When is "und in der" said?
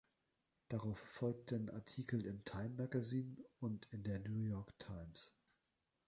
3.59-4.17